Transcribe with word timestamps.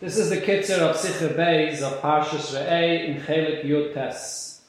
This 0.00 0.18
is 0.18 0.28
the 0.28 0.36
Kitzer 0.36 0.78
of 0.80 0.96
Sicha 0.96 1.34
Beis 1.34 1.80
of 1.80 2.02
Parshas 2.02 2.52
Re'eh 2.52 3.08
in 3.08 3.22
Chelik 3.22 3.64
Yud 3.64 3.94
Tes. 3.94 4.60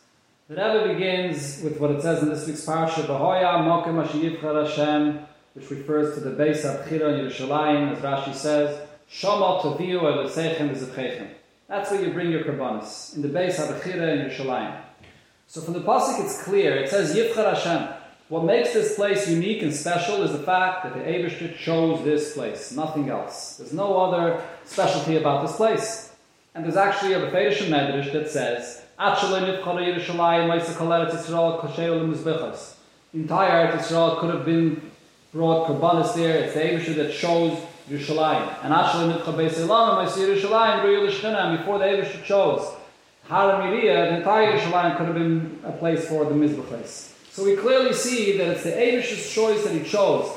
The 0.47 0.55
Rebbe 0.55 0.93
begins 0.93 1.61
with 1.61 1.79
what 1.81 1.91
it 1.91 2.01
says 2.01 2.23
in 2.23 2.29
this 2.29 2.47
week's 2.47 2.65
Parsha, 2.65 3.05
V'hoya 3.05 3.59
mokem 3.65 4.01
asher 4.01 4.63
Hashem, 4.63 5.19
which 5.53 5.69
refers 5.69 6.13
to 6.13 6.21
the 6.21 6.31
Beis 6.31 6.61
HaBechira 6.61 7.19
in 7.19 7.25
Yerushalayim, 7.25 7.91
as 7.91 7.99
Rashi 7.99 8.33
says, 8.33 8.87
Shoma 9.11 9.61
toviu 9.61 10.01
elisechem 10.01 10.73
v'zivchechem. 10.73 11.27
That's 11.67 11.91
where 11.91 12.01
you 12.01 12.13
bring 12.13 12.31
your 12.31 12.45
karbanis, 12.45 13.15
in 13.15 13.21
the 13.21 13.27
base 13.27 13.59
of 13.59 13.75
Chira 13.81 14.13
in 14.13 14.29
Yerushalayim. 14.29 14.79
So 15.47 15.59
from 15.59 15.73
the 15.73 15.81
Pasuk 15.81 16.23
it's 16.23 16.41
clear, 16.43 16.77
it 16.77 16.89
says 16.89 17.13
Yivchar 17.13 17.53
Hashem. 17.53 17.89
What 18.27 18.43
makes 18.43 18.73
this 18.73 18.95
place 18.95 19.29
unique 19.29 19.61
and 19.61 19.71
special 19.71 20.23
is 20.23 20.31
the 20.31 20.39
fact 20.39 20.83
that 20.83 20.95
the 20.95 21.01
Abishter 21.01 21.55
chose 21.55 22.03
this 22.03 22.33
place, 22.33 22.71
nothing 22.71 23.09
else. 23.09 23.57
There's 23.57 23.71
no 23.71 24.01
other 24.01 24.41
specialty 24.65 25.17
about 25.17 25.45
this 25.45 25.55
place. 25.55 26.11
And 26.55 26.65
there's 26.65 26.75
actually 26.75 27.13
a 27.13 27.19
Befedish 27.19 27.67
Medrash 27.67 28.11
that 28.13 28.31
says, 28.31 28.81
the 28.97 29.13
entire 33.13 33.67
Eretz 33.67 33.77
Yisrael 33.77 34.19
could 34.19 34.33
have 34.33 34.45
been 34.45 34.81
brought 35.31 35.67
Karbanis 35.67 36.15
there. 36.15 36.45
It's 36.45 36.55
the 36.55 36.61
Abishter 36.61 36.95
that 36.95 37.13
chose 37.13 37.59
Yerushalayim. 37.89 38.63
And 38.63 38.73
actually, 38.73 39.13
Yerushalayim, 39.13 41.59
before 41.59 41.77
the 41.77 41.85
Abishter 41.85 42.23
chose 42.23 42.73
Haram 43.27 43.69
the 43.69 44.17
entire 44.17 44.57
Yerushalayim 44.57 44.97
could 44.97 45.07
have 45.07 45.15
been 45.15 45.59
a 45.63 45.71
place 45.73 46.07
for 46.07 46.25
the 46.25 46.63
place. 46.63 47.14
So 47.35 47.43
we 47.43 47.57
clearly 47.57 47.91
see 47.91 48.37
that 48.37 48.47
it's 48.47 48.63
the 48.63 48.71
Abish's 48.71 49.29
choice 49.29 49.61
that 49.65 49.73
he 49.73 49.83
chose, 49.83 50.31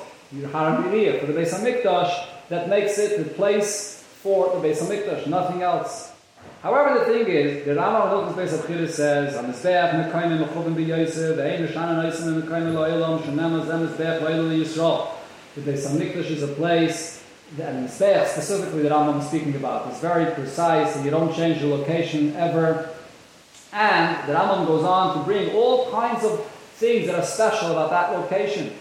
Haram 0.51 0.83
for 0.83 1.27
the 1.27 1.33
Beis 1.33 1.55
Hamikdash, 1.55 2.27
that 2.49 2.69
makes 2.69 2.99
it 2.99 3.19
the 3.19 3.35
place 3.35 4.03
for 4.21 4.49
the 4.49 4.67
Beis 4.67 4.79
Hamikdash, 4.79 5.29
nothing 5.29 5.63
else. 5.63 6.11
However, 6.61 6.99
the 6.99 7.05
thing 7.05 7.29
is, 7.29 7.65
the 7.65 7.77
Rama 7.77 7.99
of 7.99 8.35
Hilchus 8.35 8.51
Beis 8.51 8.59
Abchira 8.59 8.91
says, 8.91 9.37
"Amizbeach 9.37 10.11
mekayim 10.11 10.45
mechuvim 10.45 10.75
b'yosef, 10.75 11.37
ve'ein 11.37 11.69
shana 11.69 12.03
noisim 12.03 12.43
mekayim 12.43 12.75
lo'elam, 12.75 13.21
shenema 13.21 13.65
zem 13.65 13.87
mizbeach 13.87 14.21
lo'elu 14.21 14.61
Yisrael." 14.61 15.07
The 15.55 15.61
Beis 15.61 15.87
Hamikdash 15.87 16.31
is 16.33 16.43
a 16.43 16.49
place, 16.49 17.23
and 17.63 17.89
Mizbeach 17.89 18.27
specifically 18.27 18.83
that 18.83 18.91
Rambam 18.91 19.21
is 19.21 19.29
speaking 19.29 19.55
about, 19.55 19.93
is 19.93 20.01
very 20.01 20.33
precise, 20.33 20.97
and 20.97 21.05
you 21.05 21.13
don't 21.13 21.33
change 21.33 21.61
the 21.61 21.69
location 21.69 22.35
ever. 22.37 22.89
And 23.73 24.29
the 24.29 24.35
Rambam 24.35 24.67
goes 24.67 24.83
on 24.83 25.17
to 25.17 25.23
bring 25.23 25.55
all 25.55 25.93
kinds 25.93 26.25
of 26.25 26.45
things 26.79 27.07
that 27.07 27.17
are 27.17 27.25
special 27.25 27.73
about 27.73 27.91
that 27.91 28.13
location. 28.19 28.73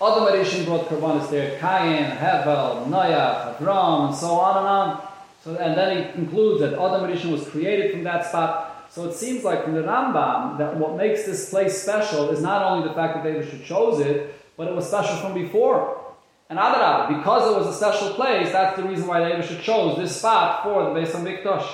Other 0.00 0.30
Arishin 0.30 0.64
brought 0.64 0.88
Karbanis 0.88 1.30
there, 1.30 1.58
Cain, 1.58 2.10
Hevel, 2.16 2.86
Noach, 2.86 3.58
Avram, 3.58 4.08
and 4.08 4.16
so 4.16 4.32
on 4.32 4.58
and 4.58 4.66
on. 4.66 5.08
So, 5.42 5.56
and 5.56 5.76
then 5.76 5.96
he 5.96 6.12
concludes 6.12 6.60
that 6.60 6.78
other 6.78 7.06
Arishin 7.06 7.30
was 7.30 7.46
created 7.48 7.92
from 7.92 8.04
that 8.04 8.26
spot. 8.26 8.88
So 8.90 9.08
it 9.08 9.14
seems 9.14 9.44
like 9.44 9.64
from 9.64 9.74
the 9.74 9.82
Rambam 9.82 10.58
that 10.58 10.76
what 10.76 10.96
makes 10.96 11.26
this 11.26 11.50
place 11.50 11.82
special 11.82 12.30
is 12.30 12.40
not 12.40 12.62
only 12.62 12.88
the 12.88 12.94
fact 12.94 13.14
that 13.14 13.24
David 13.24 13.64
chose 13.64 14.00
it, 14.00 14.34
but 14.56 14.68
it 14.68 14.74
was 14.74 14.86
special 14.86 15.16
from 15.16 15.34
before. 15.34 16.00
And 16.48 16.58
Adarab, 16.58 17.08
because 17.08 17.50
it 17.50 17.58
was 17.58 17.66
a 17.66 17.76
special 17.76 18.14
place, 18.14 18.52
that's 18.52 18.76
the 18.76 18.84
reason 18.84 19.06
why 19.08 19.28
David 19.28 19.60
chose 19.62 19.98
this 19.98 20.16
spot 20.16 20.62
for 20.62 20.84
the 20.84 20.90
Beis 20.90 21.10
Hamikdash. 21.10 21.66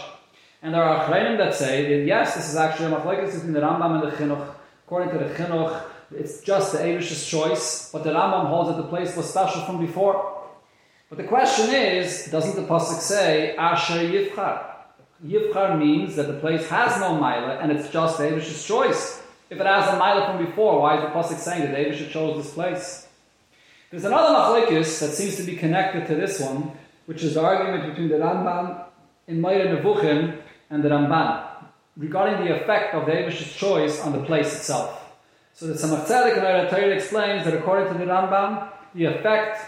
And 0.63 0.75
there 0.75 0.83
are 0.83 1.07
Achreinim 1.07 1.37
that 1.39 1.55
say 1.55 1.99
that 1.99 2.07
yes, 2.07 2.35
this 2.35 2.49
is 2.49 2.57
actually 2.57 2.93
a 2.93 2.97
machlekes 2.97 3.35
between 3.35 3.53
the 3.53 3.61
Rambam 3.61 4.03
and 4.03 4.11
the 4.11 4.17
Chinuch. 4.17 4.55
According 4.91 5.17
to 5.17 5.25
the 5.25 5.33
Chinuch, 5.35 5.85
it's 6.11 6.41
just 6.41 6.73
the 6.73 6.79
Avish's 6.79 7.25
choice, 7.25 7.91
but 7.93 8.03
the 8.03 8.11
Rambam 8.11 8.49
holds 8.49 8.71
that 8.71 8.77
the 8.77 8.89
place 8.89 9.17
was 9.17 9.31
special 9.31 9.61
from 9.61 9.79
before. 9.79 10.49
But 11.09 11.19
the 11.19 11.29
question 11.29 11.73
is, 11.73 12.27
doesn't 12.27 12.57
the 12.57 12.67
Pasuk 12.69 12.99
say, 12.99 13.55
Asher 13.55 14.01
Yivchar? 14.01 14.65
Yivchar 15.25 15.79
means 15.79 16.17
that 16.17 16.27
the 16.27 16.41
place 16.41 16.69
has 16.71 16.99
no 16.99 17.15
Mila, 17.15 17.61
and 17.63 17.71
it's 17.71 17.89
just 17.91 18.19
the 18.19 18.25
Avish's 18.25 18.67
choice. 18.67 19.23
If 19.49 19.61
it 19.61 19.67
has 19.67 19.87
a 19.91 19.93
Mila 19.93 20.27
from 20.27 20.45
before, 20.45 20.81
why 20.81 20.97
is 20.97 21.03
the 21.03 21.11
Pasuk 21.11 21.39
saying 21.39 21.71
that 21.71 21.79
Avish 21.79 22.11
chose 22.11 22.43
this 22.45 22.53
place? 22.53 23.07
There's 23.93 24.05
another 24.05 24.35
machlekes 24.35 24.99
that 24.99 25.13
seems 25.13 25.37
to 25.37 25.45
be 25.45 25.55
connected 25.55 26.09
to 26.09 26.17
this 26.17 26.41
one, 26.41 26.73
which 27.07 27.23
is 27.23 27.35
the 27.35 27.43
argument 27.45 27.91
between 27.91 28.09
the 28.09 28.17
Rambam 28.17 28.87
in 29.29 29.41
Moreh 29.41 29.69
Nevuchim 29.69 30.41
and 30.69 30.83
the 30.83 30.89
Ramban 30.89 31.50
regarding 31.97 32.45
the 32.45 32.61
effect 32.61 32.95
of 32.95 33.07
the 33.07 33.13
Avish's 33.13 33.55
choice 33.55 34.01
on 34.01 34.13
the 34.13 34.23
place 34.25 34.55
itself. 34.55 34.97
So 35.55 35.67
the 35.67 35.75
Tzedek 35.75 36.39
and 36.39 36.71
Torah 36.71 36.89
explains 36.89 37.45
that 37.45 37.55
according 37.55 37.93
to 37.93 37.99
the 37.99 38.07
Rambam, 38.07 38.71
the 38.95 39.07
effect 39.07 39.61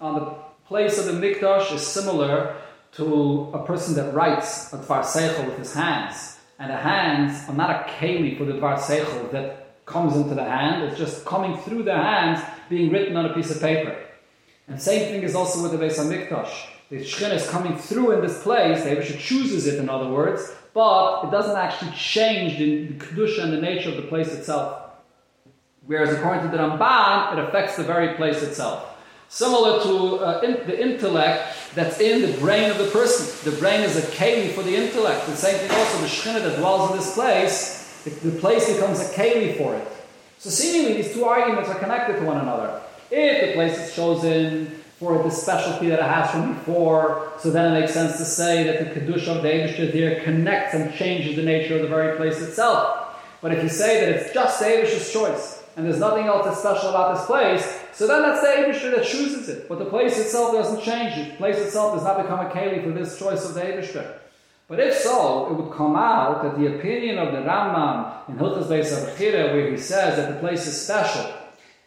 on 0.00 0.14
the 0.14 0.34
place 0.66 0.98
of 0.98 1.06
the 1.06 1.12
Mikdash 1.12 1.72
is 1.74 1.86
similar 1.86 2.56
to 2.92 3.50
a 3.54 3.64
person 3.64 3.94
that 3.94 4.12
writes 4.12 4.72
a 4.72 4.78
Dvar 4.78 5.02
Seichel 5.02 5.46
with 5.46 5.58
his 5.58 5.74
hands. 5.74 6.38
And 6.58 6.70
the 6.70 6.76
hands 6.76 7.48
are 7.48 7.54
not 7.54 7.70
a 7.70 7.90
keli 7.90 8.36
for 8.36 8.44
the 8.44 8.52
Dvar 8.52 8.78
Seichel 8.78 9.30
that 9.32 9.62
comes 9.86 10.16
into 10.16 10.34
the 10.34 10.44
hand, 10.44 10.84
it's 10.84 10.98
just 10.98 11.24
coming 11.24 11.56
through 11.58 11.82
the 11.82 11.94
hands, 11.94 12.40
being 12.68 12.90
written 12.90 13.16
on 13.16 13.26
a 13.26 13.34
piece 13.34 13.50
of 13.50 13.60
paper. 13.60 13.96
And 14.68 14.80
same 14.80 15.12
thing 15.12 15.22
is 15.22 15.34
also 15.34 15.62
with 15.62 15.72
the 15.72 15.78
Beis 15.78 15.98
HaMikdash. 15.98 16.68
The 16.92 16.98
Shekhinah 16.98 17.36
is 17.36 17.48
coming 17.48 17.78
through 17.78 18.10
in 18.10 18.20
this 18.20 18.42
place, 18.42 18.84
the 18.84 18.90
Abishah 18.90 19.18
chooses 19.18 19.66
it 19.66 19.78
in 19.78 19.88
other 19.88 20.08
words, 20.08 20.54
but 20.74 21.24
it 21.24 21.30
doesn't 21.30 21.56
actually 21.56 21.92
change 21.92 22.58
the, 22.58 22.88
the 22.88 23.02
Kedusha 23.02 23.44
and 23.44 23.50
the 23.50 23.62
nature 23.62 23.88
of 23.88 23.96
the 23.96 24.02
place 24.02 24.34
itself. 24.34 24.90
Whereas 25.86 26.14
according 26.14 26.42
to 26.42 26.54
the 26.54 26.62
Ramban, 26.62 27.32
it 27.32 27.48
affects 27.48 27.76
the 27.76 27.82
very 27.82 28.14
place 28.16 28.42
itself. 28.42 28.94
Similar 29.30 29.82
to 29.84 30.16
uh, 30.16 30.40
in, 30.40 30.66
the 30.66 30.78
intellect 30.78 31.56
that's 31.74 31.98
in 31.98 32.30
the 32.30 32.36
brain 32.36 32.70
of 32.70 32.76
the 32.76 32.88
person. 32.88 33.50
The 33.50 33.58
brain 33.58 33.80
is 33.80 33.96
a 33.96 34.02
keli 34.08 34.52
for 34.52 34.62
the 34.62 34.76
intellect. 34.76 35.24
The 35.24 35.34
same 35.34 35.56
thing 35.56 35.70
also, 35.70 35.98
the 35.98 36.06
Shekhinah 36.08 36.42
that 36.42 36.58
dwells 36.58 36.90
in 36.90 36.98
this 36.98 37.14
place, 37.14 38.02
the, 38.04 38.10
the 38.10 38.38
place 38.38 38.70
becomes 38.70 39.00
a 39.00 39.10
keli 39.14 39.56
for 39.56 39.74
it. 39.76 39.88
So 40.36 40.50
seemingly 40.50 41.00
these 41.00 41.14
two 41.14 41.24
arguments 41.24 41.70
are 41.70 41.78
connected 41.78 42.18
to 42.18 42.26
one 42.26 42.36
another. 42.36 42.82
If 43.10 43.46
the 43.46 43.52
place 43.54 43.78
is 43.78 43.96
chosen 43.96 44.81
for 45.02 45.20
the 45.20 45.30
specialty 45.30 45.88
that 45.88 45.98
it 45.98 46.04
has 46.04 46.30
from 46.30 46.54
before. 46.54 47.32
So 47.40 47.50
then 47.50 47.74
it 47.74 47.80
makes 47.80 47.92
sense 47.92 48.18
to 48.18 48.24
say 48.24 48.62
that 48.62 48.78
the 48.78 49.00
Kedusha 49.00 49.36
of 49.36 49.42
the 49.42 49.90
there 49.90 50.22
connects 50.22 50.74
and 50.74 50.94
changes 50.94 51.34
the 51.34 51.42
nature 51.42 51.74
of 51.74 51.82
the 51.82 51.88
very 51.88 52.16
place 52.16 52.40
itself. 52.40 53.16
But 53.40 53.52
if 53.52 53.64
you 53.64 53.68
say 53.68 54.00
that 54.00 54.14
it's 54.14 54.32
just 54.32 54.60
the 54.60 54.66
Abishah's 54.66 55.12
choice, 55.12 55.64
and 55.76 55.84
there's 55.84 55.98
nothing 55.98 56.26
else 56.26 56.44
that's 56.44 56.60
special 56.60 56.90
about 56.90 57.16
this 57.16 57.26
place, 57.26 57.80
so 57.92 58.06
then 58.06 58.22
that's 58.22 58.42
the 58.42 58.46
Abishah 58.46 58.94
that 58.94 59.04
chooses 59.04 59.48
it. 59.48 59.68
But 59.68 59.80
the 59.80 59.86
place 59.86 60.16
itself 60.20 60.52
doesn't 60.52 60.82
change. 60.82 61.16
The 61.16 61.34
place 61.36 61.56
itself 61.56 61.94
does 61.94 62.04
not 62.04 62.22
become 62.22 62.46
a 62.46 62.50
Kali 62.50 62.80
for 62.80 62.90
this 62.90 63.18
choice 63.18 63.44
of 63.44 63.54
the 63.54 63.62
Abishah. 63.62 64.18
But 64.68 64.78
if 64.78 64.94
so, 64.94 65.48
it 65.50 65.54
would 65.54 65.72
come 65.72 65.96
out 65.96 66.44
that 66.44 66.56
the 66.56 66.78
opinion 66.78 67.18
of 67.18 67.32
the 67.32 67.40
Rambam 67.40 68.28
in 68.28 68.36
Hilchas 68.36 68.68
Beis 68.68 69.52
where 69.52 69.70
he 69.70 69.76
says 69.76 70.16
that 70.16 70.32
the 70.32 70.38
place 70.38 70.64
is 70.68 70.80
special, 70.80 71.28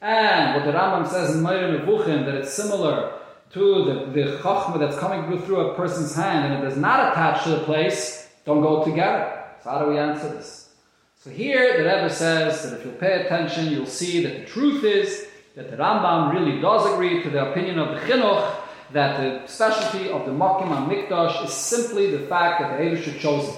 and 0.05 0.53
what 0.53 0.65
the 0.65 0.77
Rambam 0.77 1.07
says 1.07 1.35
in 1.35 1.41
Moreh 1.41 1.79
Nevuchim, 1.79 2.25
that 2.25 2.35
it's 2.35 2.53
similar 2.53 3.13
to 3.53 3.85
the, 3.85 3.93
the 4.13 4.37
chachma 4.37 4.77
that's 4.77 4.97
coming 4.99 5.41
through 5.41 5.71
a 5.71 5.73
person's 5.75 6.13
hand 6.15 6.53
and 6.53 6.63
it 6.63 6.71
is 6.71 6.77
not 6.77 7.11
attached 7.11 7.45
to 7.45 7.49
the 7.49 7.63
place, 7.63 8.29
don't 8.45 8.61
go 8.61 8.85
together. 8.85 9.43
So 9.63 9.71
how 9.71 9.79
do 9.79 9.89
we 9.89 9.97
answer 9.97 10.29
this? 10.29 10.69
So 11.19 11.31
here 11.31 11.77
the 11.77 11.83
Rebbe 11.85 12.11
says 12.11 12.69
that 12.69 12.79
if 12.79 12.85
you 12.85 12.91
pay 12.91 13.25
attention, 13.25 13.71
you'll 13.71 13.87
see 13.87 14.23
that 14.23 14.41
the 14.41 14.45
truth 14.45 14.83
is 14.83 15.25
that 15.55 15.71
the 15.71 15.77
Rambam 15.77 16.33
really 16.33 16.61
does 16.61 16.85
agree 16.93 17.23
to 17.23 17.29
the 17.31 17.49
opinion 17.49 17.79
of 17.79 17.95
the 17.95 18.01
Chinuch 18.05 18.55
that 18.91 19.19
the 19.19 19.47
specialty 19.47 20.11
of 20.11 20.27
the 20.27 20.31
Makim 20.31 20.69
and 20.71 20.91
Mikdash 20.91 21.43
is 21.43 21.51
simply 21.51 22.11
the 22.11 22.27
fact 22.27 22.61
that 22.61 22.77
the 22.77 22.83
Eibush 22.83 23.19
chose 23.19 23.57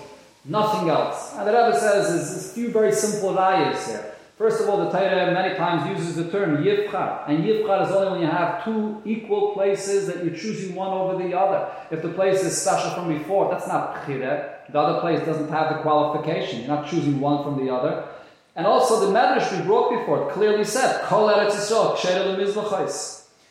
Nothing 0.50 0.90
else. 0.90 1.34
And 1.34 1.46
the 1.46 1.52
Rebbe 1.52 1.78
says 1.78 2.08
there's 2.08 2.52
a 2.52 2.54
few 2.54 2.72
very 2.72 2.94
simple 2.94 3.34
rayas 3.34 3.86
here. 3.86 4.14
First 4.38 4.62
of 4.62 4.70
all, 4.70 4.78
the 4.78 4.92
Torah 4.92 5.34
many 5.34 5.56
times 5.56 5.90
uses 5.90 6.16
the 6.16 6.30
term 6.30 6.64
yivchar, 6.64 7.28
and 7.28 7.44
yivchar 7.44 7.88
is 7.88 7.92
only 7.92 8.12
when 8.12 8.22
you 8.22 8.28
have 8.28 8.64
two 8.64 9.02
equal 9.04 9.54
places 9.54 10.06
that 10.06 10.24
you're 10.24 10.36
choosing 10.36 10.76
one 10.76 10.90
over 10.92 11.18
the 11.24 11.36
other. 11.36 11.72
If 11.90 12.04
the 12.04 12.10
place 12.10 12.44
is 12.44 12.56
special 12.56 12.92
from 12.92 13.18
before, 13.18 13.50
that's 13.50 13.68
not 13.68 14.06
chire. 14.06 14.60
The 14.70 14.80
other 14.80 15.00
place 15.00 15.26
doesn't 15.26 15.50
have 15.50 15.76
the 15.76 15.82
qualification. 15.82 16.60
You're 16.60 16.68
not 16.68 16.88
choosing 16.88 17.20
one 17.20 17.44
from 17.44 17.66
the 17.66 17.74
other. 17.74 18.08
And 18.56 18.68
also 18.68 19.08
the 19.08 19.12
Medrash 19.12 19.58
we 19.58 19.66
brought 19.66 19.90
before 19.98 20.30
clearly 20.32 20.66
said, 20.66 21.02
Kol 21.06 21.30
Eretz 21.30 21.56
Yisrael, 21.56 21.98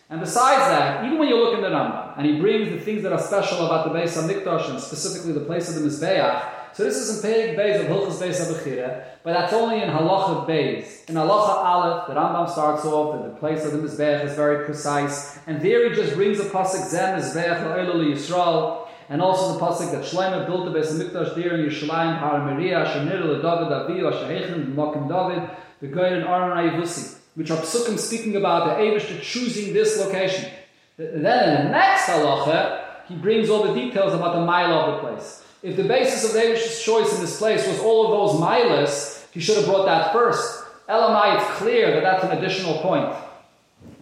and 0.08 0.20
besides 0.20 0.60
that, 0.68 1.04
even 1.04 1.18
when 1.18 1.28
you 1.28 1.36
look 1.36 1.54
in 1.54 1.62
the 1.62 1.68
Rambam, 1.68 2.16
and 2.16 2.24
he 2.26 2.38
brings 2.40 2.70
the 2.70 2.78
things 2.78 3.02
that 3.02 3.12
are 3.12 3.20
special 3.20 3.66
about 3.66 3.92
the 3.92 3.98
Beis 3.98 4.16
HaMikdash, 4.16 4.70
and 4.70 4.80
specifically 4.80 5.32
the 5.32 5.40
place 5.40 5.68
of 5.68 5.82
the 5.82 5.88
Mizbeach, 5.88 6.48
so 6.76 6.84
this 6.84 6.96
is 6.98 7.24
in 7.24 7.30
Perik 7.30 7.56
Beis 7.56 7.80
of 7.80 7.86
Hilchas 7.86 8.20
Beis 8.20 8.38
Abachira, 8.38 9.02
but 9.22 9.32
that's 9.32 9.54
only 9.54 9.80
in 9.80 9.88
Halacha 9.88 10.46
Beis. 10.46 11.08
In 11.08 11.14
Halacha 11.14 11.64
Aleph, 11.64 12.06
the 12.06 12.12
Rambam 12.12 12.50
starts 12.50 12.84
off 12.84 13.16
that 13.16 13.30
the 13.30 13.34
place 13.36 13.64
of 13.64 13.72
the 13.72 13.78
Mizbeach 13.78 14.26
is 14.26 14.34
very 14.34 14.66
precise, 14.66 15.38
and 15.46 15.62
there 15.62 15.88
he 15.88 15.96
just 15.96 16.14
brings 16.14 16.38
a 16.38 16.44
pasuk 16.44 16.86
Zem 16.86 17.18
Mizbeach 17.18 17.62
La'elu 17.62 18.12
Yisrael, 18.12 18.88
and 19.08 19.22
also 19.22 19.54
the 19.54 19.58
pasuk 19.58 19.90
that 19.90 20.04
Shlomo 20.04 20.44
built 20.44 20.70
the 20.70 20.78
Beis 20.78 20.92
Hamikdash 20.92 21.34
there 21.34 21.54
in 21.54 21.66
Yerushalayim, 21.66 22.18
Har 22.18 22.40
Moriah, 22.40 22.84
Shanir 22.84 23.22
LeDavid 23.22 23.88
Aviv, 23.88 24.12
Ashahechem, 24.12 24.74
Mokim 24.74 25.08
David, 25.08 25.48
the 25.80 25.86
Goyen 25.86 26.12
and 26.12 26.24
Aaron 26.24 26.58
Ayivusi, 26.58 27.16
which 27.36 27.50
are 27.50 27.56
psukim 27.56 27.98
speaking 27.98 28.36
about 28.36 28.66
the 28.66 28.82
Avish 28.82 29.22
choosing 29.22 29.72
this 29.72 29.98
location. 29.98 30.50
Then 30.98 31.14
in 31.14 31.22
the 31.22 31.70
next 31.70 32.02
halacha, 32.02 33.06
he 33.08 33.14
brings 33.14 33.48
all 33.48 33.62
the 33.62 33.72
details 33.72 34.12
about 34.12 34.34
the 34.34 34.44
mile 34.44 34.74
of 34.74 34.94
the 34.94 35.08
place. 35.08 35.42
If 35.66 35.74
the 35.74 35.82
basis 35.82 36.30
of 36.30 36.36
Abish's 36.36 36.80
choice 36.80 37.12
in 37.12 37.20
this 37.20 37.38
place 37.38 37.66
was 37.66 37.80
all 37.80 38.04
of 38.04 38.10
those 38.12 38.40
milas, 38.40 39.26
he 39.32 39.40
should 39.40 39.56
have 39.56 39.66
brought 39.66 39.86
that 39.86 40.12
first. 40.12 40.64
Elamai, 40.88 41.40
it's 41.40 41.58
clear 41.58 41.90
that 41.90 42.04
that's 42.04 42.22
an 42.22 42.38
additional 42.38 42.78
point. 42.78 43.12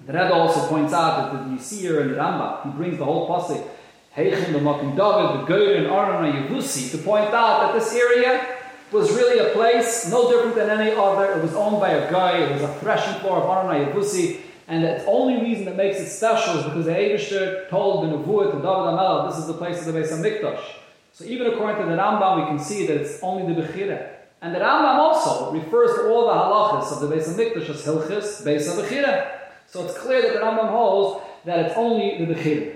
The 0.06 0.12
Rebbe 0.12 0.34
also 0.34 0.69
points 0.69 0.93
out 0.93 1.32
that 1.32 1.49
the 1.49 1.56
Yisir 1.56 2.02
and 2.02 2.11
the 2.11 2.16
Rambam, 2.16 2.64
he 2.64 2.70
brings 2.76 2.99
the 2.99 3.06
whole 3.06 3.26
pasuk, 3.26 3.66
Heichim, 4.14 4.52
the 4.52 4.58
Makim 4.58 4.94
David, 4.94 5.40
the 5.40 5.50
Goyer 5.50 6.22
and 6.22 6.50
Yevusi, 6.50 6.90
to 6.90 6.99
point 6.99 7.32
out 7.32 7.62
that 7.62 7.81
this 7.81 7.94
area 7.94 8.46
was 8.93 9.10
really 9.12 9.38
a 9.38 9.50
place 9.55 10.10
no 10.10 10.31
different 10.31 10.56
than 10.56 10.69
any 10.69 10.94
other. 10.94 11.32
It 11.32 11.43
was 11.43 11.55
owned 11.55 11.81
by 11.81 11.93
a 11.93 12.12
guy, 12.12 12.40
it 12.40 12.52
was 12.52 12.60
a 12.60 12.75
threshing 12.75 13.19
floor 13.22 13.38
of 13.38 13.44
Arana 13.44 13.90
Yevusi, 13.90 14.43
and 14.69 14.84
the 14.84 15.02
only 15.06 15.40
reason 15.40 15.64
that 15.64 15.76
makes 15.76 15.99
it 15.99 16.10
special 16.10 16.58
is 16.58 16.64
because 16.64 16.84
the 16.84 16.93
Abishter 16.93 17.70
told 17.70 18.05
the 18.05 18.14
Nevuah 18.14 18.50
to 18.50 18.56
David 18.58 18.67
Amel, 18.67 19.31
this 19.31 19.38
is 19.38 19.46
the 19.46 19.55
place 19.55 19.78
of 19.87 19.94
the 19.94 19.99
Beis 19.99 20.12
HaMikdash. 20.12 20.82
So 21.14 21.25
even 21.25 21.46
according 21.46 21.81
to 21.81 21.88
the 21.88 21.96
Rambam, 21.96 22.40
we 22.40 22.46
can 22.49 22.58
see 22.58 22.88
that 22.88 22.96
it's 22.96 23.22
only 23.22 23.55
the 23.55 23.62
Bechira. 23.62 24.14
And 24.43 24.52
the 24.52 24.58
Rambam 24.58 24.99
also 24.99 25.52
refers 25.52 25.94
to 25.94 26.08
all 26.08 26.26
the 26.26 26.34
halachas 26.34 26.93
of 26.93 27.08
the 27.08 27.14
Beis 27.14 27.28
HaMikdash 27.28 27.70
as 27.70 27.87
Hilchis, 27.87 28.44
Beis 28.44 28.69
HaBechira. 28.69 29.31
So 29.69 29.84
it's 29.84 29.96
clear 29.96 30.22
that 30.22 30.32
the 30.34 30.40
Rambam 30.40 30.70
holds 30.70 31.25
that 31.44 31.61
it's 31.61 31.76
only 31.76 32.19
the 32.19 32.34
Bechira. 32.34 32.75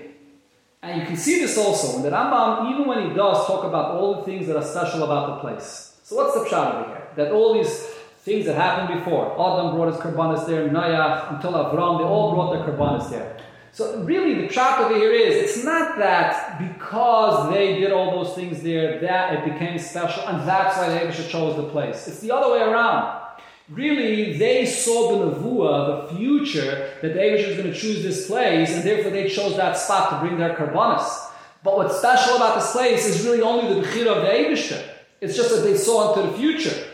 And 0.81 1.01
you 1.01 1.05
can 1.05 1.17
see 1.17 1.41
this 1.41 1.57
also 1.57 1.97
in 1.97 2.01
the 2.03 2.11
Rambam, 2.11 2.71
even 2.71 2.87
when 2.87 3.09
he 3.09 3.13
does 3.13 3.45
talk 3.45 3.65
about 3.65 3.95
all 3.95 4.15
the 4.15 4.23
things 4.23 4.47
that 4.47 4.55
are 4.55 4.63
special 4.63 5.03
about 5.03 5.35
the 5.35 5.41
place. 5.41 5.97
So 6.03 6.15
what's 6.15 6.33
the 6.33 6.45
pshat 6.45 6.75
over 6.75 6.87
here? 6.87 7.07
That 7.17 7.33
all 7.33 7.53
these 7.53 7.87
things 8.19 8.45
that 8.45 8.55
happened 8.55 8.99
before, 8.99 9.33
Adam 9.33 9.75
brought 9.75 9.91
his 9.93 9.97
karbanis 9.97 10.47
there, 10.47 10.69
Noach, 10.69 11.35
until 11.35 11.51
Avram, 11.51 11.97
they 11.97 12.05
all 12.05 12.33
brought 12.33 12.53
their 12.53 12.65
karbanis 12.65 13.09
there. 13.09 13.35
So 13.71 14.01
really, 14.03 14.33
the 14.41 14.47
pshat 14.47 14.79
over 14.79 14.95
here 14.95 15.11
is, 15.11 15.35
it's 15.35 15.63
not 15.63 15.97
that 15.99 16.59
because 16.59 17.51
they 17.53 17.79
did 17.79 17.91
all 17.91 18.23
those 18.23 18.35
things 18.35 18.61
there, 18.63 18.99
that 18.99 19.33
it 19.33 19.53
became 19.53 19.77
special, 19.77 20.27
and 20.27 20.47
that's 20.47 20.77
why 20.77 20.89
the 20.89 20.99
Abisha 20.99 21.29
chose 21.29 21.55
the 21.55 21.69
place. 21.69 22.07
It's 22.07 22.19
the 22.19 22.31
other 22.31 22.51
way 22.51 22.61
around. 22.61 23.21
Really, 23.69 24.37
they 24.37 24.65
saw 24.65 25.19
the 25.19 25.31
nevuah, 25.31 26.09
the 26.09 26.17
future, 26.17 26.91
that 27.01 27.13
the 27.13 27.19
Abisha 27.19 27.49
was 27.49 27.57
going 27.57 27.71
to 27.71 27.77
choose 27.77 28.01
this 28.01 28.27
place, 28.27 28.71
and 28.71 28.83
therefore 28.83 29.11
they 29.11 29.29
chose 29.29 29.55
that 29.57 29.77
spot 29.77 30.09
to 30.09 30.27
bring 30.27 30.39
their 30.39 30.55
karbanis. 30.55 31.27
But 31.63 31.77
what's 31.77 31.97
special 31.99 32.37
about 32.37 32.55
this 32.55 32.71
place 32.71 33.05
is 33.05 33.23
really 33.25 33.41
only 33.41 33.73
the 33.73 33.81
bechira 33.85 34.17
of 34.17 34.23
the 34.23 34.29
Abisha. 34.29 34.83
It's 35.21 35.35
just 35.35 35.49
that 35.55 35.61
they 35.61 35.77
saw 35.77 36.13
into 36.13 36.31
the 36.31 36.37
future. 36.37 36.88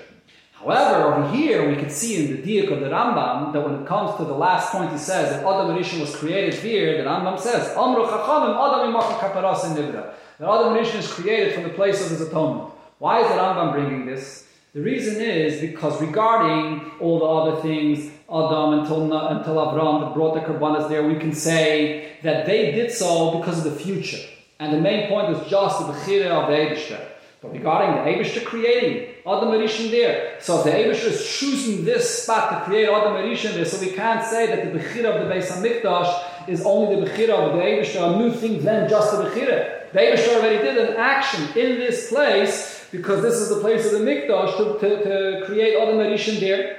However, 0.65 1.13
over 1.13 1.35
here 1.35 1.69
we 1.69 1.75
can 1.75 1.91
see 1.91 2.25
in 2.25 2.35
the 2.35 2.41
Diak 2.41 2.71
of 2.71 2.79
the 2.79 2.87
Rambam 2.87 3.53
that 3.53 3.63
when 3.63 3.81
it 3.81 3.85
comes 3.85 4.17
to 4.17 4.25
the 4.25 4.33
last 4.33 4.71
point 4.71 4.91
he 4.91 4.97
says 4.97 5.29
that 5.29 5.41
Adam 5.41 5.77
Rishon 5.77 6.01
was 6.01 6.15
created 6.15 6.55
here, 6.55 6.97
the 6.97 7.07
Rambam 7.07 7.39
says, 7.39 7.69
Amru 7.77 8.03
Chachamim 8.07 8.55
Adam 8.57 8.93
Kaparas 9.19 9.61
Nivra. 9.75 10.13
That 10.39 10.49
Adam 10.49 10.73
Rishon 10.73 10.97
is 10.97 11.13
created 11.13 11.53
from 11.53 11.63
the 11.63 11.69
place 11.69 12.03
of 12.03 12.09
his 12.09 12.21
atonement. 12.21 12.71
Why 12.97 13.21
is 13.21 13.27
the 13.27 13.35
Rambam 13.35 13.73
bringing 13.73 14.07
this? 14.07 14.47
The 14.73 14.81
reason 14.81 15.21
is 15.21 15.61
because 15.61 16.01
regarding 16.01 16.91
all 16.99 17.19
the 17.19 17.25
other 17.25 17.61
things, 17.61 18.11
Adam 18.27 18.79
until, 18.79 19.03
until 19.03 19.55
Avram 19.55 20.01
that 20.01 20.15
brought 20.15 20.33
the 20.33 20.41
Karbanas 20.41 20.89
there, 20.89 21.07
we 21.07 21.19
can 21.19 21.33
say 21.33 22.17
that 22.23 22.47
they 22.47 22.71
did 22.71 22.91
so 22.91 23.37
because 23.37 23.63
of 23.63 23.71
the 23.71 23.79
future. 23.79 24.25
And 24.59 24.73
the 24.73 24.81
main 24.81 25.09
point 25.09 25.29
is 25.29 25.47
just 25.47 25.79
the 25.79 25.93
Bechira 25.93 26.31
of 26.31 26.49
the 26.49 26.55
Eibishter. 26.55 27.05
Regarding 27.51 27.95
the 27.95 28.11
Abishter 28.11 28.43
creating 28.43 29.15
Adam 29.25 29.49
Arishan 29.49 29.89
there, 29.91 30.37
so 30.39 30.63
the 30.63 30.69
Abishter 30.69 31.07
is 31.07 31.27
choosing 31.27 31.85
this 31.85 32.23
spot 32.23 32.49
to 32.49 32.65
create 32.65 32.87
Adam 32.87 33.13
Arishan 33.13 33.53
there, 33.53 33.65
so 33.65 33.79
we 33.79 33.91
can't 33.91 34.25
say 34.25 34.47
that 34.47 34.71
the 34.71 34.79
Bechira 34.79 35.15
of 35.15 35.27
the 35.27 35.33
Beis 35.33 35.47
HaMikdash 35.47 36.49
is 36.49 36.65
only 36.65 36.99
the 36.99 37.09
Bechira 37.09 37.31
of 37.31 37.53
the 37.53 37.61
Abishter, 37.61 38.15
a 38.15 38.17
new 38.17 38.31
thing 38.31 38.61
than 38.61 38.89
just 38.89 39.11
the 39.11 39.23
Bechira. 39.23 39.91
The 39.93 39.99
Abishter 39.99 40.35
already 40.35 40.57
did 40.57 40.77
an 40.77 40.97
action 40.97 41.43
in 41.57 41.79
this 41.79 42.09
place 42.09 42.87
because 42.91 43.21
this 43.21 43.35
is 43.35 43.49
the 43.49 43.59
place 43.59 43.85
of 43.85 43.93
the 43.93 44.05
Mikdash 44.05 44.57
to, 44.57 44.79
to, 44.79 45.03
to 45.03 45.45
create 45.45 45.75
Adam 45.75 45.97
Arishan 45.97 46.39
there. 46.39 46.77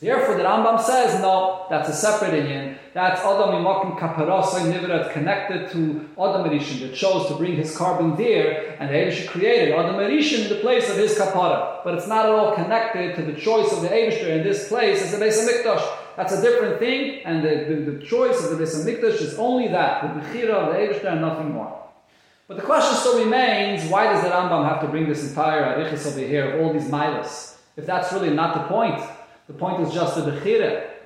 Therefore, 0.00 0.36
the 0.36 0.44
Rambam 0.44 0.80
says, 0.80 1.20
no, 1.20 1.66
that's 1.70 1.88
a 1.88 1.94
separate 1.94 2.34
Indian. 2.34 2.67
That's 2.98 3.20
Adam 3.20 3.50
Imakim 3.50 3.96
Kaparasai 3.96 4.72
Nivrat 4.72 5.12
connected 5.12 5.70
to 5.70 6.08
Adam 6.20 6.50
Erishin 6.50 6.80
that 6.80 6.96
chose 6.96 7.28
to 7.28 7.36
bring 7.36 7.54
his 7.54 7.76
carbon 7.76 8.16
there, 8.16 8.74
and 8.80 8.90
the 8.90 8.94
Abishah 8.94 9.28
created 9.28 9.72
Adam 9.72 9.94
Erishin 9.94 10.42
in 10.42 10.48
the 10.48 10.56
place 10.56 10.90
of 10.90 10.96
his 10.96 11.16
kapara. 11.16 11.84
But 11.84 11.94
it's 11.94 12.08
not 12.08 12.26
at 12.26 12.32
all 12.32 12.56
connected 12.56 13.14
to 13.14 13.22
the 13.22 13.34
choice 13.34 13.72
of 13.72 13.82
the 13.82 13.88
Abishah 13.88 14.38
in 14.38 14.42
this 14.42 14.66
place 14.66 15.00
as 15.00 15.12
the 15.12 15.24
Beis 15.24 15.38
HaMikdash. 15.38 15.88
That's 16.16 16.32
a 16.32 16.42
different 16.42 16.80
thing, 16.80 17.22
and 17.24 17.44
the, 17.44 17.72
the, 17.72 17.92
the 17.92 18.04
choice 18.04 18.42
of 18.42 18.58
the 18.58 18.64
Beis 18.64 18.74
HaMikdash 18.74 19.20
is 19.20 19.38
only 19.38 19.68
that, 19.68 20.02
the 20.02 20.20
Bechira 20.20 20.54
of 20.54 20.72
the 20.72 20.80
Abishah 20.80 21.12
and 21.12 21.20
nothing 21.20 21.52
more. 21.52 21.80
But 22.48 22.56
the 22.56 22.64
question 22.64 22.96
still 22.96 23.22
remains, 23.22 23.88
why 23.88 24.12
does 24.12 24.24
the 24.24 24.30
Rambam 24.30 24.68
have 24.68 24.80
to 24.80 24.88
bring 24.88 25.08
this 25.08 25.22
entire 25.22 25.62
Arichis 25.62 26.04
over 26.04 26.18
here 26.18 26.60
all 26.60 26.72
these 26.72 26.88
milas? 26.88 27.58
If 27.76 27.86
that's 27.86 28.12
really 28.12 28.30
not 28.30 28.54
the 28.54 28.64
point. 28.74 29.00
The 29.46 29.54
point 29.54 29.86
is 29.86 29.94
just 29.94 30.16
the 30.16 30.22
Bechira. 30.32 30.97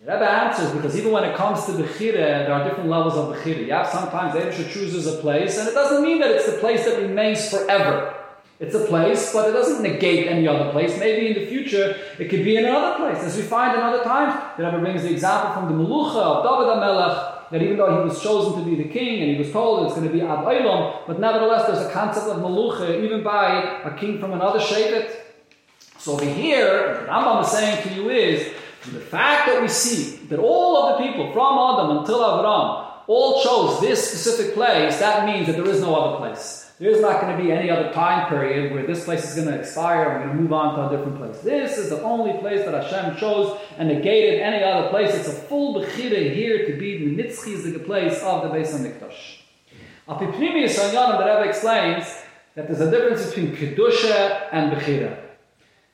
The 0.00 0.12
Rebbe 0.12 0.30
answers 0.30 0.70
because 0.72 0.96
even 0.96 1.10
when 1.10 1.24
it 1.24 1.34
comes 1.34 1.64
to 1.66 1.72
Bechira, 1.72 2.46
there 2.46 2.52
are 2.52 2.68
different 2.68 2.88
levels 2.88 3.14
of 3.14 3.34
Bechira. 3.34 3.66
Yeah, 3.66 3.82
sometimes 3.82 4.36
Elisha 4.36 4.62
chooses 4.70 5.08
a 5.08 5.18
place, 5.18 5.58
and 5.58 5.68
it 5.68 5.74
doesn't 5.74 6.04
mean 6.04 6.20
that 6.20 6.30
it's 6.30 6.46
the 6.46 6.58
place 6.58 6.84
that 6.84 7.02
remains 7.02 7.50
forever. 7.50 8.14
It's 8.60 8.76
a 8.76 8.84
place, 8.86 9.32
but 9.32 9.48
it 9.48 9.52
doesn't 9.52 9.82
negate 9.82 10.28
any 10.28 10.46
other 10.46 10.70
place. 10.70 10.96
Maybe 11.00 11.28
in 11.28 11.34
the 11.34 11.46
future 11.46 11.96
it 12.16 12.28
could 12.28 12.44
be 12.44 12.56
in 12.56 12.64
another 12.64 12.96
place. 12.96 13.24
As 13.24 13.36
we 13.36 13.42
find 13.42 13.76
in 13.76 13.80
other 13.80 14.04
times, 14.04 14.40
the 14.56 14.64
Rebbe 14.64 14.78
brings 14.78 15.02
the 15.02 15.10
example 15.10 15.54
from 15.54 15.66
the 15.66 15.84
Melucha 15.84 16.16
of 16.16 16.44
David 16.44 16.76
HaMelech, 16.76 17.50
that 17.50 17.62
even 17.62 17.76
though 17.76 18.02
he 18.02 18.08
was 18.08 18.22
chosen 18.22 18.62
to 18.62 18.70
be 18.70 18.80
the 18.80 18.88
king 18.88 19.22
and 19.22 19.32
he 19.32 19.38
was 19.38 19.50
told 19.50 19.86
it's 19.86 19.96
going 19.96 20.06
to 20.06 20.12
be 20.12 20.20
Ad 20.20 20.44
Olam, 20.44 21.06
but 21.08 21.18
nevertheless 21.18 21.66
there's 21.66 21.84
a 21.84 21.90
concept 21.90 22.26
of 22.26 22.36
Melucha 22.36 23.02
even 23.02 23.24
by 23.24 23.80
a 23.82 23.96
king 23.96 24.20
from 24.20 24.32
another 24.32 24.60
Shevet. 24.60 25.10
So 25.98 26.12
over 26.12 26.24
here, 26.24 26.92
what 26.92 27.08
Rambam 27.08 27.42
is 27.42 27.50
saying 27.50 27.82
to 27.82 27.94
you 27.94 28.10
is 28.10 28.54
the 28.84 29.00
fact 29.00 29.48
that 29.48 29.60
we 29.60 29.68
see 29.68 30.16
that 30.26 30.38
all 30.38 30.76
of 30.76 30.98
the 30.98 31.06
people 31.06 31.32
from 31.32 31.58
Adam 31.58 31.98
until 31.98 32.20
Avram 32.20 32.86
all 33.06 33.42
chose 33.42 33.80
this 33.80 34.06
specific 34.06 34.54
place, 34.54 34.98
that 34.98 35.26
means 35.26 35.46
that 35.46 35.56
there 35.56 35.68
is 35.68 35.80
no 35.80 35.94
other 35.94 36.18
place. 36.18 36.70
There 36.78 36.90
is 36.90 37.00
not 37.00 37.20
going 37.20 37.36
to 37.36 37.42
be 37.42 37.50
any 37.50 37.70
other 37.70 37.90
time 37.92 38.28
period 38.28 38.72
where 38.72 38.86
this 38.86 39.04
place 39.04 39.28
is 39.28 39.34
going 39.34 39.48
to 39.48 39.58
expire 39.58 40.10
and 40.10 40.12
we're 40.12 40.26
going 40.26 40.36
to 40.36 40.42
move 40.42 40.52
on 40.52 40.76
to 40.76 40.86
a 40.86 40.96
different 40.96 41.18
place. 41.18 41.42
This 41.42 41.76
is 41.76 41.90
the 41.90 42.00
only 42.02 42.38
place 42.38 42.64
that 42.64 42.74
Hashem 42.74 43.16
chose 43.16 43.58
and 43.78 43.88
negated 43.88 44.40
any 44.40 44.62
other 44.62 44.88
place. 44.90 45.12
It's 45.12 45.26
a 45.26 45.32
full 45.32 45.74
bechira 45.74 46.32
here 46.32 46.66
to 46.66 46.78
be 46.78 47.04
the 47.04 47.22
nitzchizig 47.22 47.84
place 47.84 48.22
of 48.22 48.42
the 48.42 48.48
Beis 48.50 48.68
HaMikdash. 48.68 49.38
Apipnimius 50.08 50.78
Hanyanim, 50.78 51.18
the 51.18 51.24
Rebbe 51.24 51.48
explains 51.48 52.04
that 52.54 52.68
there's 52.68 52.80
a 52.80 52.90
difference 52.90 53.26
between 53.26 53.56
Kedusha 53.56 54.48
and 54.52 54.72
Bechira. 54.72 55.18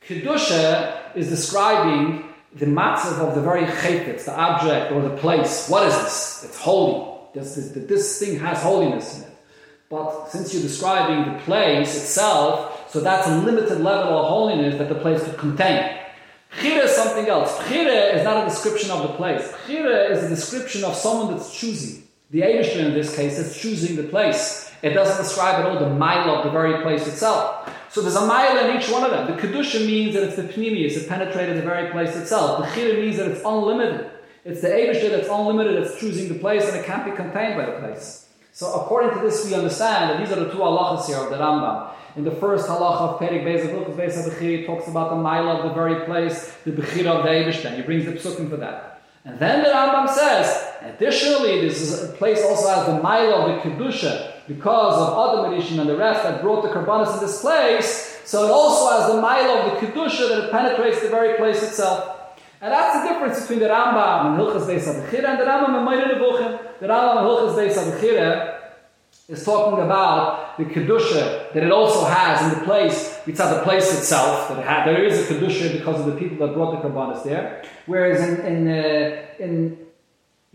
Kedusha 0.07 1.15
is 1.15 1.29
describing 1.29 2.25
the 2.55 2.65
matzav 2.65 3.19
of 3.19 3.35
the 3.35 3.41
very 3.41 3.65
chayfetz, 3.65 4.25
the 4.25 4.37
object 4.37 4.91
or 4.91 5.01
the 5.01 5.15
place. 5.17 5.67
What 5.67 5.87
is 5.87 5.95
this? 5.97 6.45
It's 6.45 6.59
holy. 6.59 7.11
This, 7.33 7.55
this, 7.55 7.71
this 7.71 8.19
thing 8.19 8.39
has 8.39 8.61
holiness 8.63 9.17
in 9.17 9.23
it. 9.23 9.37
But 9.89 10.27
since 10.27 10.53
you're 10.53 10.63
describing 10.63 11.33
the 11.33 11.39
place 11.39 11.95
itself, 11.95 12.89
so 12.91 13.01
that's 13.01 13.27
a 13.27 13.37
limited 13.37 13.81
level 13.81 14.17
of 14.17 14.29
holiness 14.29 14.77
that 14.77 14.89
the 14.89 14.95
place 14.95 15.23
could 15.23 15.37
contain. 15.37 15.99
Chira 16.59 16.85
is 16.85 16.91
something 16.91 17.27
else. 17.27 17.57
Chira 17.63 18.15
is 18.15 18.23
not 18.23 18.45
a 18.45 18.49
description 18.49 18.89
of 18.89 19.03
the 19.03 19.09
place. 19.09 19.51
Chira 19.67 20.09
is 20.09 20.23
a 20.23 20.29
description 20.29 20.85
of 20.85 20.95
someone 20.95 21.35
that's 21.35 21.53
choosing. 21.53 22.03
The 22.31 22.41
Abishter 22.41 22.85
in 22.85 22.93
this 22.93 23.15
case 23.15 23.37
is 23.37 23.57
choosing 23.57 23.97
the 23.97 24.03
place. 24.03 24.71
It 24.81 24.91
doesn't 24.91 25.21
describe 25.21 25.55
at 25.55 25.65
all 25.65 25.79
the 25.79 25.93
mile 25.93 26.35
of 26.35 26.45
the 26.45 26.51
very 26.51 26.81
place 26.81 27.05
itself. 27.05 27.69
So 27.89 28.01
there's 28.01 28.15
a 28.15 28.25
mile 28.25 28.57
in 28.57 28.77
each 28.77 28.89
one 28.89 29.03
of 29.03 29.11
them. 29.11 29.27
The 29.27 29.41
Kedusha 29.41 29.85
means 29.85 30.13
that 30.15 30.23
it's 30.23 30.35
the 30.35 30.43
Pnimius, 30.43 30.97
it 30.97 31.07
penetrated 31.07 31.57
the 31.57 31.61
very 31.61 31.91
place 31.91 32.15
itself. 32.15 32.59
The 32.59 32.65
Chira 32.71 32.99
means 32.99 33.17
that 33.17 33.29
it's 33.29 33.41
unlimited. 33.45 34.11
It's 34.43 34.61
the 34.61 34.67
Abishah 34.67 35.09
that's 35.09 35.27
unlimited, 35.27 35.75
it's 35.75 35.99
choosing 35.99 36.31
the 36.31 36.39
place, 36.39 36.67
and 36.67 36.77
it 36.77 36.85
can't 36.85 37.03
be 37.03 37.11
contained 37.11 37.57
by 37.57 37.65
the 37.65 37.79
place. 37.79 38.27
So 38.51 38.73
according 38.73 39.17
to 39.17 39.25
this, 39.25 39.45
we 39.45 39.55
understand 39.55 40.11
that 40.11 40.19
these 40.19 40.31
are 40.31 40.39
the 40.39 40.51
two 40.51 40.59
halachas 40.59 41.07
here 41.07 41.17
of 41.17 41.29
the 41.29 41.37
Rambam. 41.37 41.91
In 42.15 42.23
the 42.23 42.31
first 42.31 42.67
halacha 42.67 43.01
of 43.01 43.19
Perik 43.19 43.43
Beis 43.43 43.65
Hilchos 43.65 43.95
Beis 43.95 44.13
HaBechir, 44.13 44.59
he 44.59 44.65
talks 44.65 44.87
about 44.87 45.09
the 45.09 45.15
mile 45.15 45.49
of 45.49 45.63
the 45.63 45.73
very 45.73 46.05
place, 46.05 46.55
the 46.63 46.71
Bechira 46.71 47.07
of 47.07 47.23
the 47.23 47.29
Abishah. 47.29 47.75
He 47.75 47.81
brings 47.81 48.05
the 48.05 48.11
psukim 48.11 48.49
for 48.49 48.57
that. 48.57 49.01
And 49.25 49.39
then 49.39 49.63
the 49.63 49.69
Rambam 49.69 50.07
says, 50.07 50.73
additionally, 50.81 51.61
this 51.61 51.81
is 51.81 52.09
a 52.09 52.13
place 52.13 52.43
also 52.45 52.69
has 52.69 52.85
the 52.85 53.01
mile 53.01 53.33
of 53.33 53.63
the 53.63 53.69
Kedusha, 53.69 54.34
because 54.47 54.95
of 55.01 55.35
Adam 55.35 55.51
Rishon 55.51 55.79
and 55.79 55.89
the 55.89 55.97
rest 55.97 56.23
that 56.23 56.41
brought 56.41 56.61
the 56.61 56.69
Karbanis 56.69 57.13
in 57.15 57.19
this 57.19 57.41
place, 57.41 58.21
so 58.25 58.45
it 58.45 58.51
also 58.51 58.97
has 58.97 59.13
the 59.13 59.21
mile 59.21 59.49
of 59.51 59.71
the 59.71 59.87
Kedusha 59.87 60.29
that 60.29 60.45
it 60.45 60.51
penetrates 60.51 61.01
the 61.01 61.09
very 61.09 61.37
place 61.37 61.63
itself. 61.63 62.15
And 62.61 62.71
that's 62.71 63.03
the 63.03 63.09
difference 63.13 63.41
between 63.41 63.59
the 63.59 63.67
Rambam 63.67 64.25
and 64.25 64.39
Hilchas 64.39 64.65
Beis 64.65 64.85
HaBechira 64.87 65.29
and 65.29 65.39
the 65.39 65.45
Rambam 65.45 65.75
and 65.75 65.85
Moreh 65.85 66.05
Nevuchim. 66.05 66.79
The 66.79 66.87
Rambam 66.87 67.17
and 67.17 67.27
Hilchas 67.27 67.55
Beis 67.55 67.77
HaBechira 67.77 68.55
is 69.27 69.43
talking 69.43 69.83
about 69.83 70.57
the 70.57 70.65
Kedusha 70.65 71.53
that 71.53 71.63
it 71.63 71.71
also 71.71 72.05
has 72.05 72.41
in 72.43 72.59
the 72.59 72.65
place, 72.65 73.19
it's 73.27 73.39
at 73.39 73.53
the 73.55 73.63
place 73.63 73.95
itself, 73.97 74.49
that 74.49 74.59
it 74.59 74.65
had. 74.65 74.85
There 74.85 75.03
is 75.03 75.29
a 75.29 75.33
Kedusha 75.33 75.73
because 75.73 75.99
of 75.99 76.05
the 76.05 76.19
people 76.19 76.45
that 76.45 76.53
brought 76.53 76.81
the 76.81 76.87
Karbanis 76.87 77.23
there. 77.23 77.63
Whereas 77.85 78.21
in, 78.27 78.45
in, 78.45 78.67
uh, 78.67 79.25
in 79.39 79.84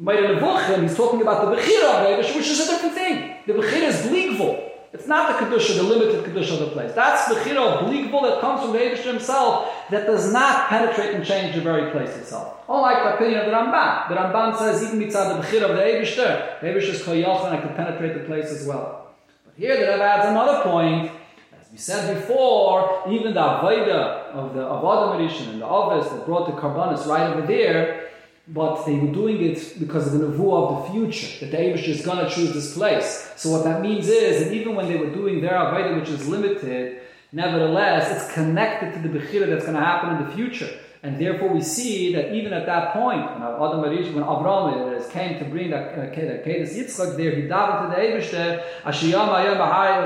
Moreh 0.01 0.35
Nevuchim, 0.35 0.83
he's 0.83 0.97
talking 0.97 1.21
about 1.21 1.45
the 1.45 1.57
Bechira 1.57 2.17
which 2.17 2.47
is 2.47 2.61
a 2.61 2.73
different 2.73 2.95
thing. 2.95 3.37
The 3.47 3.53
Bechira 3.53 3.83
is 3.83 4.07
bleakful. 4.07 4.71
It's 4.95 5.07
not 5.07 5.29
the 5.29 5.45
Kedusha, 5.45 5.77
the 5.77 5.83
limited 5.83 6.25
Kedusha 6.25 6.55
of 6.55 6.61
the 6.61 6.67
place. 6.69 6.93
That's 6.95 7.29
the 7.29 7.35
Chira 7.35 7.59
of 7.59 7.87
bleakful 7.87 8.23
that 8.23 8.41
comes 8.41 8.63
from 8.63 8.73
the 8.73 8.79
Eibush 8.79 9.05
himself 9.05 9.71
that 9.91 10.07
does 10.07 10.33
not 10.33 10.69
penetrate 10.69 11.15
and 11.15 11.25
change 11.25 11.55
the 11.55 11.61
very 11.61 11.93
place 11.93 12.17
itself. 12.17 12.65
Unlike 12.67 12.97
the 12.97 13.15
opinion 13.17 13.41
of 13.41 13.47
the 13.47 13.53
Ramban. 13.53 14.09
The 14.09 14.15
Ramban 14.15 14.59
says 14.59 14.83
even 14.83 15.01
mitzvah 15.01 15.35
the 15.35 15.43
Bechira 15.43 15.69
of 15.69 15.77
the 15.77 15.83
Eibush 15.83 16.17
there, 16.17 16.59
the 16.63 16.67
Eibush 16.69 16.89
is 16.89 17.03
Koyach 17.03 17.45
and 17.47 17.57
I 17.57 17.61
can 17.61 17.77
penetrate 17.77 18.15
the 18.15 18.25
place 18.25 18.51
as 18.51 18.67
well. 18.67 19.13
But 19.45 19.55
here 19.59 19.77
the 19.77 19.93
Rebbe 19.93 20.03
adds 20.03 20.27
another 20.29 20.63
point 20.63 21.13
As 21.61 21.71
we 21.71 21.77
said 21.77 22.15
before, 22.15 23.03
even 23.11 23.35
the 23.35 23.41
Avodah 23.41 24.33
of 24.33 24.55
the 24.55 24.63
of 24.63 24.83
Adam 24.83 25.21
and 25.21 25.61
the 25.61 25.67
Ovis 25.67 26.11
that 26.11 26.25
brought 26.25 26.47
the 26.47 26.61
Karbanis 26.61 27.07
right 27.07 27.31
over 27.31 27.47
there, 27.47 28.11
but 28.53 28.85
they 28.85 28.97
were 28.97 29.13
doing 29.13 29.41
it 29.43 29.79
because 29.79 30.13
of 30.13 30.21
the 30.21 30.27
nevuah 30.27 30.71
of 30.71 30.87
the 30.87 30.93
future, 30.93 31.47
that 31.47 31.53
the 31.53 31.57
Abish 31.57 31.87
is 31.87 32.05
going 32.05 32.19
to 32.25 32.29
choose 32.35 32.53
this 32.53 32.75
place. 32.75 33.33
So 33.37 33.51
what 33.51 33.65
that 33.65 33.81
means 33.81 34.09
is 34.09 34.45
that 34.45 34.53
even 34.53 34.75
when 34.75 34.89
they 34.89 34.97
were 34.97 35.11
doing 35.11 35.41
their 35.41 35.53
Avodah, 35.53 36.01
which 36.01 36.09
is 36.09 36.27
limited, 36.27 37.01
nevertheless, 37.31 38.11
it's 38.11 38.35
connected 38.35 38.93
to 38.95 39.09
the 39.09 39.19
Bechira 39.19 39.47
that's 39.49 39.65
going 39.65 39.77
to 39.77 39.81
happen 39.81 40.17
in 40.17 40.25
the 40.27 40.35
future. 40.35 40.69
And 41.03 41.19
therefore, 41.19 41.49
we 41.49 41.63
see 41.63 42.13
that 42.15 42.35
even 42.35 42.53
at 42.53 42.67
that 42.67 42.93
point, 42.93 43.23
when 43.23 43.41
Avram 43.41 45.11
came 45.11 45.39
to 45.39 45.45
bring 45.47 45.71
that 45.71 45.99
uh, 45.99 46.13
Yitzchak 46.13 47.17
there, 47.17 47.31
he 47.31 47.43
davened 47.43 47.95
to 47.95 47.97
the 47.97 48.03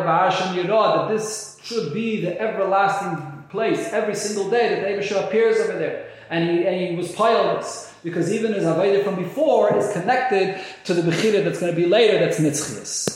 Bahasham 0.04 0.54
Yirah, 0.54 1.08
that 1.08 1.08
this 1.08 1.58
should 1.64 1.92
be 1.92 2.20
the 2.20 2.40
everlasting 2.40 3.44
place 3.48 3.92
every 3.92 4.14
single 4.14 4.48
day 4.50 4.68
that 4.68 4.82
the 4.82 4.88
Eibishter 4.88 5.26
appears 5.26 5.58
over 5.58 5.78
there. 5.78 6.10
And 6.30 6.48
he, 6.48 6.64
and 6.66 6.76
he 6.76 6.94
was 6.94 7.10
pious 7.10 7.93
because 8.04 8.30
even 8.32 8.52
his 8.52 8.64
Aveda 8.64 9.02
from 9.02 9.16
before 9.16 9.76
is 9.76 9.90
connected 9.92 10.60
to 10.84 10.94
the 10.94 11.02
Bechira 11.02 11.42
that's 11.42 11.58
going 11.58 11.74
to 11.74 11.76
be 11.76 11.86
later, 11.86 12.18
that's 12.18 12.38
Nitzchias. 12.38 13.08